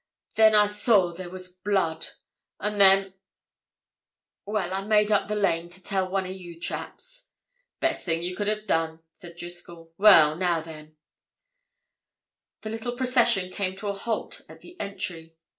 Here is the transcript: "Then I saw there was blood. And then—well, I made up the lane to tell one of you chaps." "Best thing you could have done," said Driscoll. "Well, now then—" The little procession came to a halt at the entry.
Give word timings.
"Then 0.33 0.55
I 0.55 0.65
saw 0.65 1.13
there 1.13 1.29
was 1.29 1.47
blood. 1.57 2.07
And 2.59 2.81
then—well, 2.81 4.73
I 4.73 4.83
made 4.83 5.11
up 5.11 5.27
the 5.27 5.35
lane 5.35 5.69
to 5.69 5.83
tell 5.83 6.09
one 6.09 6.25
of 6.25 6.31
you 6.31 6.59
chaps." 6.59 7.29
"Best 7.79 8.03
thing 8.03 8.23
you 8.23 8.35
could 8.35 8.47
have 8.47 8.65
done," 8.65 9.01
said 9.11 9.35
Driscoll. 9.37 9.93
"Well, 9.99 10.35
now 10.35 10.59
then—" 10.59 10.97
The 12.61 12.71
little 12.71 12.97
procession 12.97 13.51
came 13.51 13.75
to 13.75 13.89
a 13.89 13.93
halt 13.93 14.41
at 14.49 14.61
the 14.61 14.75
entry. 14.79 15.35